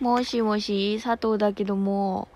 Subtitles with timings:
[0.00, 2.28] もしもし、佐藤だけども、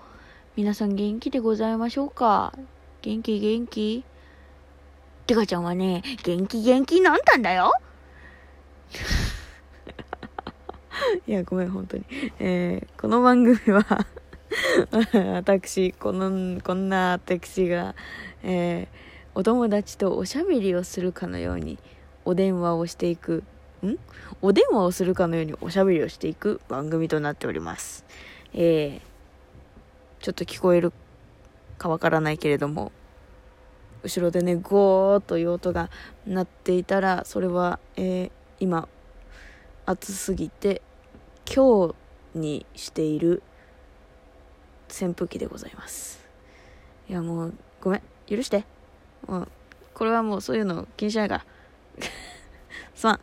[0.54, 2.52] 皆さん元気でございましょうか？
[3.00, 4.04] 元気元気？
[5.26, 7.72] てかちゃんはね、元気元気なんたんだよ。
[11.26, 12.04] いや、ごめん、本当に。
[12.38, 14.06] えー、この番組は
[15.34, 17.94] 私、この、こんな私が、
[18.42, 18.86] えー、
[19.34, 21.78] お友達とおしゃべりをするかのように、
[22.26, 23.42] お電話をしていく、
[23.84, 23.98] ん？
[24.42, 28.04] お電話をするかのようにおしゃべりをしていく番組となっております。
[28.52, 30.92] えー、ちょっと聞こえる
[31.78, 32.92] かわからないけれども、
[34.02, 35.90] 後ろでね、ゴーという音が
[36.26, 38.88] 鳴っていたら、それは、えー、今、
[39.86, 40.82] 暑すぎて、
[41.52, 41.94] 今日
[42.34, 43.42] にしている
[44.88, 46.26] 扇風機でございます。
[47.08, 48.64] いや、もう、ごめん、許して。
[49.26, 49.48] もう、
[49.94, 51.46] これはもうそういうの気にしないから。
[52.94, 53.20] すまん。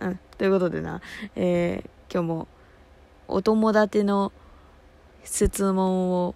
[0.00, 0.20] うん。
[0.38, 1.00] ということでな、
[1.36, 2.48] えー、今日も、
[3.28, 4.32] お友達の
[5.24, 6.34] 質問を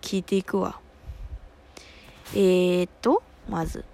[0.00, 0.78] 聞いていくわ。
[2.34, 3.84] えーと、まず。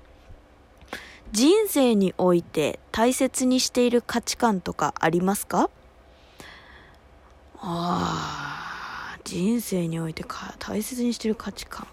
[1.32, 5.70] 人生において大切にしている価値観とかありますか？
[7.62, 11.86] ああ、人生においてか大切にしている価値観。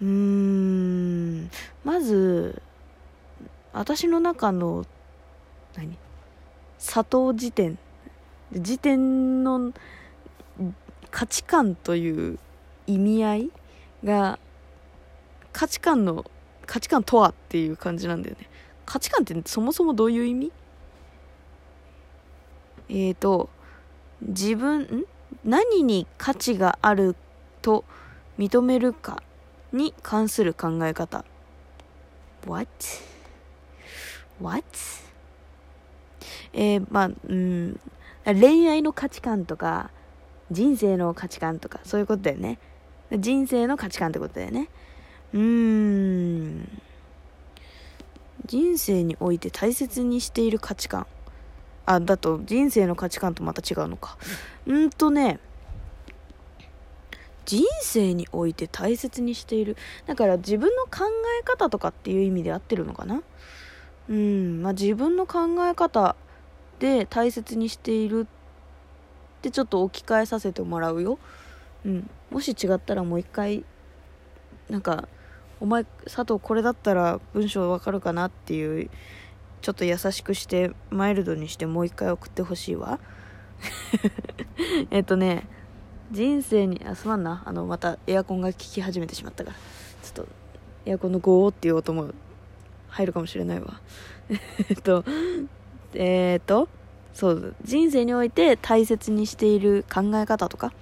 [0.00, 1.50] うーん、
[1.84, 2.60] まず、
[3.72, 4.84] 私の中の、
[5.76, 5.96] 何？
[6.78, 7.78] 砂糖辞典。
[8.52, 9.72] 辞典の
[11.10, 12.38] 価値観という
[12.86, 13.50] 意味合い
[14.02, 14.38] が、
[15.52, 16.24] 価値観の、
[16.66, 18.48] 価値観とはっていう感じなんだよね。
[18.86, 20.52] 価値観ってそもそもどういう意味？
[22.88, 23.48] えーと、
[24.20, 25.06] 自分、
[25.44, 27.14] 何に価値がある
[27.62, 27.84] と
[28.36, 29.22] 認めるか
[29.72, 31.24] に関する考え方。
[32.46, 32.68] What?
[34.40, 34.64] What?
[36.52, 37.80] えー、まあ、うん、
[38.24, 39.90] 恋愛の価値観とか、
[40.50, 42.58] 人生の価値観とか、そういうことだよね。
[43.12, 44.68] 人生の価値観ってことだよね。
[45.32, 46.82] うーん。
[48.46, 51.06] 人生において大切にしている価値観。
[51.86, 54.16] あ、だと人生の価値観とまた違うのか。
[54.66, 55.38] うんとね、
[57.44, 59.76] 人生において大切にしている。
[60.06, 61.04] だから自分の考
[61.40, 63.22] え方とかっていう意味で合ってるのかな
[64.08, 66.16] うん、まあ自分の考え方
[66.80, 71.18] で大切にしているってちょっと置き換えさせてもらうよ。
[71.84, 72.10] うん。
[72.30, 73.64] もし違ったらもう一回、
[74.68, 75.08] なんか、
[75.60, 78.90] お前、佐藤これだったら文章わかるかなっていう、
[79.60, 82.98] ちょっと優しくして、マイルドにしてもう一回送ってほしいわ。
[84.90, 85.46] えっとね、
[86.10, 87.42] 人生に、あ、すまんな。
[87.44, 89.56] あの、またエアコンが効き始めてしまったから。
[90.02, 90.28] ちょっと、
[90.86, 92.10] エアコンのゴーっていう音も
[92.88, 93.80] 入るかもしれないわ。
[94.70, 95.04] えっと、
[95.94, 96.68] えー、と、
[97.12, 100.72] そう、人生において大切にしている考え方とか、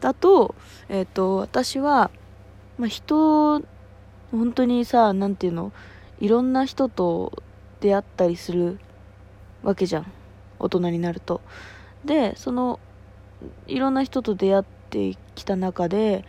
[0.00, 0.54] だと、
[0.88, 2.10] えっと、私は、
[2.78, 3.62] まあ、人、
[4.30, 5.72] 本当にさ、なんていうの、
[6.20, 7.42] いろんな人と
[7.80, 8.78] 出会ったりする
[9.62, 10.12] わけじゃん。
[10.58, 11.40] 大人になると。
[12.04, 12.80] で、その
[13.66, 16.24] いろんな人と出会ってきた中で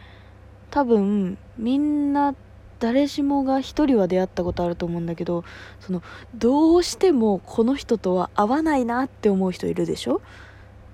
[0.71, 2.35] 多分みんな
[2.79, 5.43] 誰しもが一人は出会ったことあると思うんだけど
[5.79, 6.03] その
[6.35, 10.21] どうしてもこの人とは合わないなって思う人いるでしょ？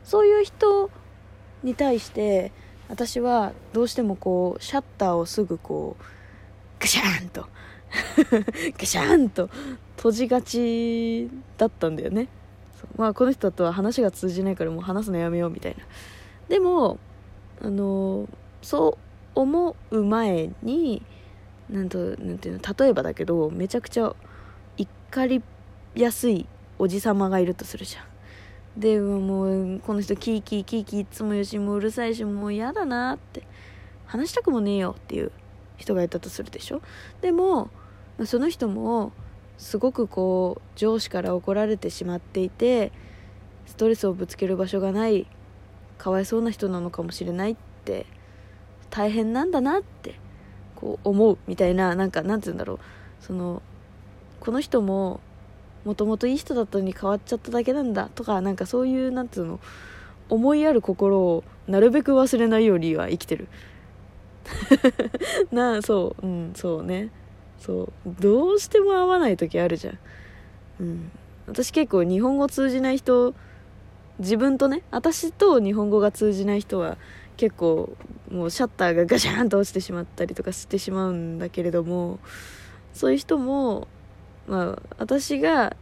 [0.03, 0.89] そういう人
[1.63, 2.51] に対して
[2.89, 6.03] 私はどうしてもこうシャッターをすぐこう
[6.79, 7.47] ガシャーンと
[8.77, 9.49] ガシャーンと
[9.97, 12.27] 閉じがちだったんだよね。
[12.97, 15.83] まあこの人とは話が通じないからもう話すのやめようみたいな。
[16.49, 16.97] でも
[17.61, 18.27] あの
[18.61, 18.97] そ
[19.35, 21.03] う思う前に
[21.71, 24.13] なんとなんていうの例えばだけどめちゃくちゃ
[24.77, 25.41] 怒り
[25.95, 26.45] やすい
[26.77, 28.05] おじさまがいるとするじゃん。
[28.79, 33.43] でもうこの人キーキーキーキーいつもよしもううるさいしもう嫌だなって
[34.05, 35.31] 話したくもねえよっていう
[35.77, 36.81] 人がいたとするでしょ。
[37.21, 37.69] でも
[38.25, 39.11] その人も
[39.57, 42.91] すごくこう上司から怒られてしまっていて
[43.65, 45.27] ストレスをぶつける場所がない
[45.97, 48.05] かわいそうな人なのかもしれないって
[48.89, 50.15] 大変なんだなって
[50.81, 52.79] こう思うみたいななんかなんて言うんだろう。
[53.21, 53.61] その
[54.39, 55.19] この人も
[55.85, 59.59] もともといい人だったのに変わっちゃっただけなんだとかなんかそういうなんていうの
[60.29, 63.47] 思いやる心をなるべく忘れないようには生きてる。
[65.51, 66.25] なあそう。
[66.25, 67.11] うんそうね。
[67.59, 67.91] そう。
[68.19, 69.99] どうしても合わない時あるじゃん。
[70.79, 71.11] うん。
[71.47, 73.33] 私結構日本語通じない人
[74.19, 76.97] 自分とね私と日本語が通じない人は
[77.41, 77.97] 結構
[78.31, 82.19] もうシャッターがガシャンと落ちてしまったりとかしてしまうんだけれども
[82.93, 83.87] そういう人も
[84.47, 85.75] まあ私が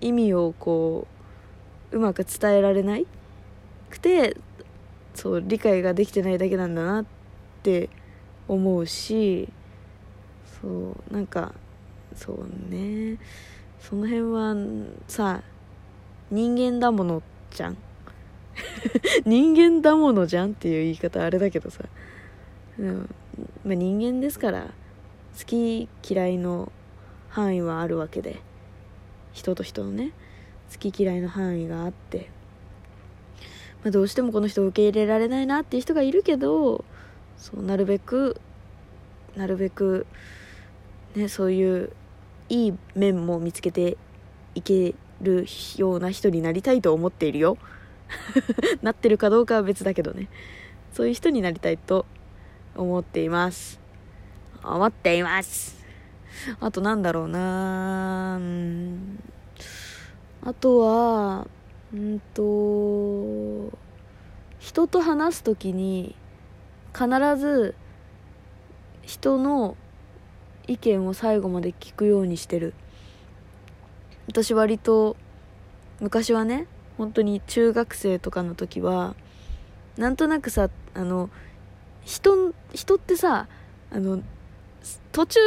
[0.00, 1.06] 意味をこ
[1.92, 3.06] ううまく伝えられない
[3.88, 4.36] くて
[5.14, 7.04] そう理解ができてないだけなんだなっ
[7.62, 7.88] て
[8.48, 9.48] 思うし
[10.60, 11.54] そうなんか
[12.16, 13.16] そうね。
[13.78, 14.56] その辺は
[15.06, 15.44] さ
[16.32, 17.22] 人間だもの
[17.52, 17.76] じゃん。
[19.26, 21.84] 人間だものじゃんっていう言い方あれだけどさ、
[22.78, 23.14] うん。
[23.64, 24.68] まあ、人間ですから
[25.38, 26.72] 好き嫌いの
[27.28, 28.40] 範囲はあるわけで。
[29.32, 30.12] 人と人のね
[30.72, 32.30] 好き嫌いの範囲があって、
[33.82, 36.84] まあ、どうしてもこの人を受け入れられないなっていう人がいるけど
[37.36, 38.40] そうなるべく
[39.36, 40.06] なるべく
[41.14, 41.92] ねそういう
[42.48, 43.96] いい面も見つけて
[44.54, 45.46] いける
[45.76, 47.56] ような人になりたいと思っているよ。
[48.82, 50.28] なってるかどうかは別だけどね。
[50.92, 52.06] そういう人になりたいと
[52.76, 53.80] 思っています。
[54.62, 55.84] 思っています。
[56.60, 58.40] あとなんだろうな。
[60.42, 61.46] あとは
[61.92, 63.76] うんと
[64.58, 66.14] 人と話す時に
[66.94, 67.74] 必ず
[69.02, 69.76] 人の
[70.66, 72.74] 意見を最後まで聞くようにしてる。
[74.28, 75.16] 私割と
[76.00, 76.66] 昔はね
[77.00, 79.14] 本当に中学生とかの時は
[79.96, 81.30] なんとなくさあの
[82.04, 83.48] 人人ってさ
[83.90, 84.22] あの
[85.10, 85.40] 途中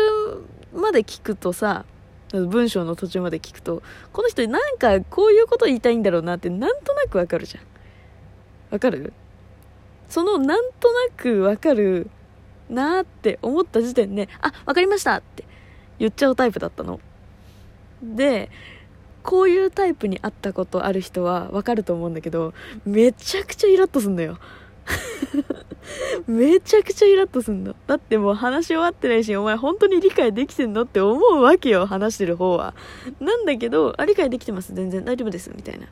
[0.73, 1.85] まで聞くとさ
[2.31, 7.63] 文章の途中まで聞くとこの人なんかこういうこと言いたいんだろうなってなんとなくわかるじゃん。
[8.71, 9.13] わかる？
[10.09, 12.09] そのなんとなくわかる
[12.67, 15.45] なーって思った時点であわかりましたって
[15.99, 16.99] 言っちゃうタイプだったの。
[18.01, 18.49] で
[19.23, 22.53] こういうタイプに会ったことある人はわかると思うんだけど
[22.85, 24.37] めちゃくちゃイラッとすんのよ。
[26.27, 27.75] めちゃくちゃイラッとすんの。
[27.87, 32.73] だってもう話し終わってないしお前本当に理解できてんのって思うわけよ話してる方は。
[33.19, 34.73] なんだけどあ理解できてます。
[34.73, 35.05] 全然。
[35.05, 35.51] 大丈夫です。
[35.55, 35.87] みたいな。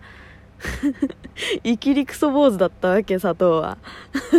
[1.64, 3.78] イキリクソ坊主だったわけ佐藤は。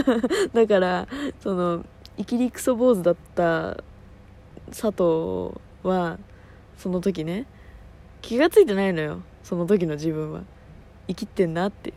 [0.52, 1.08] だから
[1.40, 1.84] その
[2.18, 3.82] イキリクソ坊主だった
[4.66, 6.18] 佐藤は
[6.76, 7.46] その時ね
[8.22, 9.20] 気が付いてないのよ。
[9.42, 10.42] その時の自分は。
[11.08, 11.92] 生きってんなって。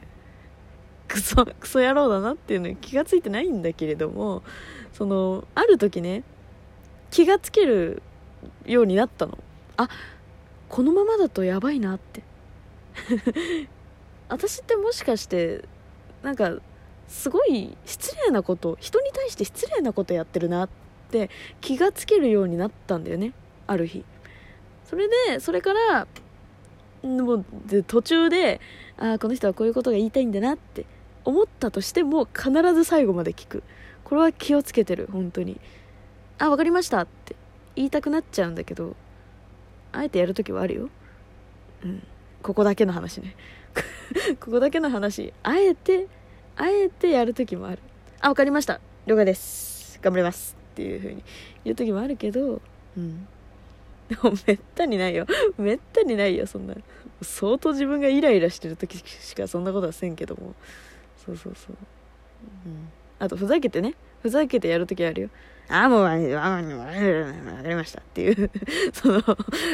[1.08, 4.42] クソクソ野郎だなっていうのに気が付いてないんだけれども
[4.92, 6.24] そのある時ね
[7.12, 8.02] 気がつける
[8.66, 9.38] ようになったの。
[9.78, 9.88] あ
[10.68, 12.24] このままだとやばいなって。
[14.28, 15.64] 私ってもしかして
[16.24, 16.58] なんか
[17.08, 20.70] すごい失礼なこと人に対して失礼なことやってるなっ
[21.12, 21.30] て
[21.62, 23.34] 気がつけるようになったんだよね。
[23.68, 24.04] ある日。
[24.86, 26.08] それでそれから
[27.04, 27.46] もう
[27.88, 28.62] 途中で
[28.98, 30.86] ああこの人はこういうことが言いたいんだなって
[31.24, 33.64] 思ったとしても必ず最後まで聞く。
[34.04, 35.60] これは気をつけてる本当に。
[36.38, 37.36] あ分かりましたって
[37.76, 38.96] 言いたくなっちゃうんだけど
[39.94, 40.90] あえてやるときはあるよ。
[41.84, 42.04] うん。
[42.44, 43.36] ここだけの話ね。
[44.40, 45.34] ここだけの話。
[45.44, 46.08] あえて
[46.56, 47.80] あえてやるときもある。
[48.22, 48.80] あ分かりました。
[49.08, 50.00] 了解です。
[50.02, 50.56] 頑張ります。
[50.74, 51.24] っていう風に
[51.64, 52.62] 言う時もあるけど
[52.98, 53.28] うん。
[54.10, 55.26] でもめったにないよ。
[55.58, 56.76] めったにないよそんな。
[57.22, 60.54] 相当自分がイライラしてる時しかそんなことはせんけども。
[61.26, 61.76] そうそうそう、
[62.68, 63.96] うん、あとふざけてね。
[64.22, 65.30] ふざけてやる時あるよ。
[65.68, 68.52] あもう、あ、わかりましたっていう。
[68.94, 69.22] その、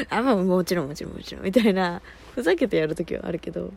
[0.08, 2.00] あ、もうもちろんもちろんもちろんみたいな、
[2.34, 3.72] ふざけてやる時はあるけど、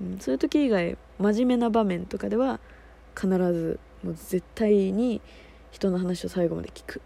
[0.00, 2.60] うん、そういう時以外、真面目な場面とかでは、
[3.16, 5.20] 必ず、もう絶対に
[5.72, 7.00] 人の話を最後まで聞く。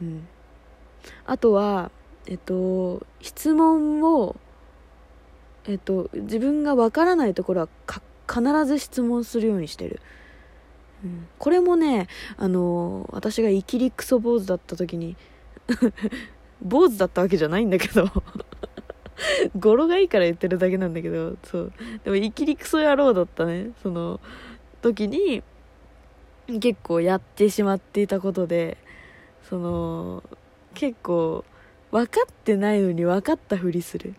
[0.00, 0.28] うん。
[1.26, 1.90] あとは、
[2.26, 4.36] えっと、質問を、
[5.66, 7.68] えっと、自分がわからないところは
[8.28, 10.00] 必ず質問するようにしてる。
[11.04, 15.16] うん、これもね、あの私がイキリクソ坊主だった時に
[16.62, 18.08] 坊主だったわけじゃないんだけど
[19.58, 21.72] 語呂がいいから言ってるだけなんだけど、そう。
[22.04, 24.20] でも、イキリクソ野郎だったね、その、
[24.82, 25.42] 時に、
[26.60, 28.76] 結構やってしまっていたことで、
[29.48, 30.22] その、
[30.74, 31.44] 結構、
[31.94, 34.14] 分かってないのに分かったふりする。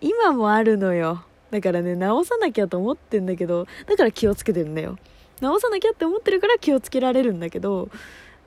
[0.00, 1.22] 今もあるのよ。
[1.50, 4.96] だからね、直さなきゃと思ってんだけど、だから気をつけてるんだよ。
[5.42, 7.90] 直さなきゃって思ってるから気をつけられるんだけど、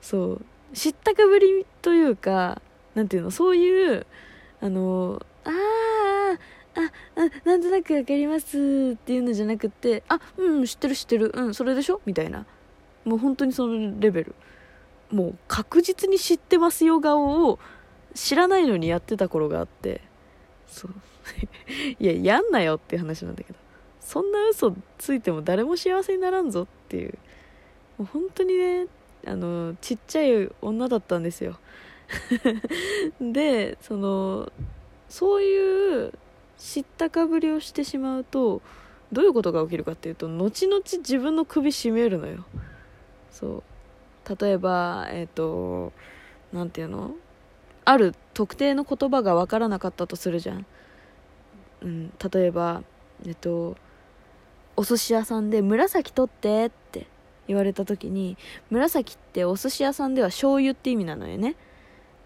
[0.02, 2.60] そう、知ったかぶりというか、
[2.96, 4.06] なんていうの、そういう、
[4.60, 5.50] あの、あ
[6.74, 12.00] あ、あ、あ、なんとなくわかりますっていうのじゃなくて、あ、うん、知ってる知ってる、うん、それでしょ？
[12.06, 12.44] みたいな。
[13.04, 14.34] もう本当にそのレベル。
[15.12, 17.60] もう確実に知ってますよ顔を
[18.14, 20.00] 知らないのにやってた頃があって
[20.66, 20.94] そう。
[21.98, 23.58] いややんなよっていう話なんだけど
[24.00, 27.18] そんな嘘ついても誰も幸せにならんぞっていう
[27.98, 28.86] もう本当にね
[29.26, 31.58] あのちっちゃい女だったんですよ。
[33.20, 34.52] でその
[35.08, 36.12] そういう
[36.58, 38.60] 知ったかぶりをしてしまうと
[39.10, 42.44] どういうことが起きるかっていうと後々自分の首絞めるのよ。
[43.30, 43.62] そ
[44.28, 44.36] う。
[44.40, 45.92] 例えばえっ、と
[46.52, 47.14] 何て言うの？
[47.84, 50.66] ある特定の言葉が分からなかったとするじゃん、
[51.82, 52.82] うん、例えば
[53.26, 53.76] えっと
[54.76, 57.06] お寿司屋さんで「紫取って」って
[57.46, 58.36] 言われた時に
[58.70, 61.54] 紫ってお寿司屋さんでは醤油って意味なのよね。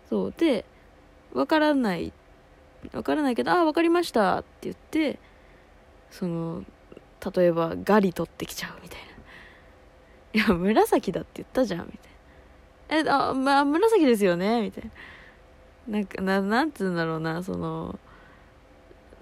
[0.08, 0.34] そう。
[0.36, 0.64] で
[1.32, 2.12] 分からない
[2.92, 5.18] 分からないけど「ああ分かりました」って言って
[6.10, 6.64] その
[7.34, 9.06] 例えばガリ取ってきちゃうみたいな
[10.32, 11.98] 「いや紫だって言ったじゃん」み
[12.88, 14.90] たいな「えあ、まあ、紫ですよね」みたいな。
[15.88, 17.98] なんかななんつうんだろうなその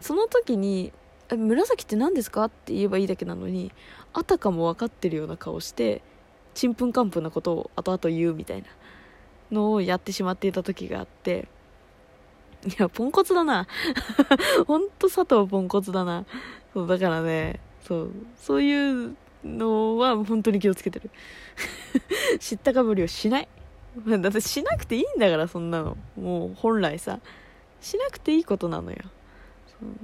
[0.01, 0.93] その時に
[1.31, 3.73] 「え紫って何ですか?」って言えばいいだけなのに
[4.13, 6.03] あたかも分かってるような顔して
[6.55, 8.69] ちんぷんかんぷんなことを後々言うみたいな
[9.53, 11.49] のをやってしまっていた時があって
[12.67, 13.69] いやポンコツだな。
[14.67, 16.25] ほんと佐藤ポンコツだな。
[16.73, 21.11] そうだからねそうそういうのは本当に気をつけてる。
[22.41, 23.49] 知ったかぶりをしない。
[24.21, 25.97] だってしなくていいんだからそんなの。
[26.17, 27.21] もう本来さ
[27.81, 28.99] しなくていいことなのよ。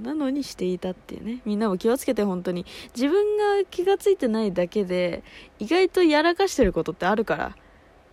[0.01, 1.41] なのにしていたっていうね。
[1.45, 2.65] みんなも気をつけて本当に。
[2.95, 5.23] 自分が気が付いてないだけで
[5.59, 7.55] 意外とやらかしてることってあるから。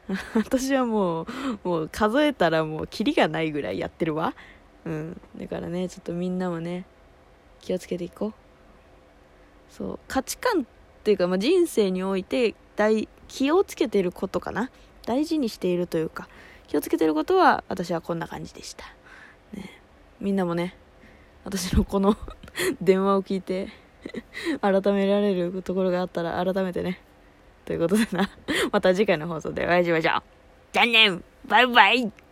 [0.35, 1.27] 私はもう
[1.63, 4.35] もう数えたらもうキリがないぐらいやってるわ。
[4.85, 5.21] うん。
[5.37, 6.85] だからねちょっとみんなもね
[7.61, 8.33] 気をつけていこう。
[9.71, 10.65] そう価値観っ
[11.05, 14.71] ていうか、まあ、人生において大気をつけてることかな。
[15.07, 16.29] 大事にしているというか
[16.67, 18.85] 気をつけてることは私はこんな感じでした、
[19.55, 19.81] ね、
[20.21, 20.77] みんなもね
[21.45, 22.17] 私のこの
[22.81, 23.69] 電話を聞いて
[24.61, 27.01] 改められるところがあったら改めてね
[27.65, 28.29] ということでな。
[28.73, 30.23] また次回の放送でお会いしましょう。
[30.73, 32.30] じゃあねバイバイ。